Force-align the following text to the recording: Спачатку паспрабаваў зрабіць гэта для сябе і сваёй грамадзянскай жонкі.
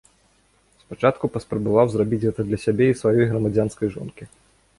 Спачатку 0.83 1.29
паспрабаваў 1.35 1.85
зрабіць 1.91 2.19
гэта 2.25 2.41
для 2.49 2.59
сябе 2.65 2.85
і 2.93 2.97
сваёй 3.03 3.25
грамадзянскай 3.35 3.87
жонкі. 3.99 4.23